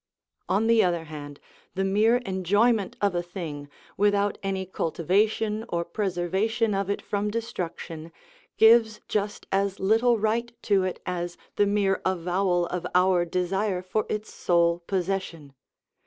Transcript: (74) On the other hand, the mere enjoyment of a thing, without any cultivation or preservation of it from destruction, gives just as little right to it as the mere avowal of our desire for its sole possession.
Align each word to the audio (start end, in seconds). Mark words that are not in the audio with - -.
(74) 0.47 0.55
On 0.55 0.65
the 0.65 0.83
other 0.83 1.03
hand, 1.03 1.39
the 1.75 1.83
mere 1.83 2.15
enjoyment 2.25 2.95
of 3.01 3.13
a 3.13 3.21
thing, 3.21 3.69
without 3.97 4.39
any 4.41 4.65
cultivation 4.65 5.63
or 5.69 5.85
preservation 5.85 6.73
of 6.73 6.89
it 6.89 7.03
from 7.03 7.29
destruction, 7.29 8.11
gives 8.57 8.99
just 9.07 9.45
as 9.51 9.79
little 9.79 10.17
right 10.17 10.59
to 10.63 10.83
it 10.83 10.99
as 11.05 11.37
the 11.55 11.67
mere 11.67 12.01
avowal 12.03 12.65
of 12.65 12.87
our 12.95 13.25
desire 13.25 13.83
for 13.83 14.07
its 14.09 14.33
sole 14.33 14.79
possession. 14.87 15.53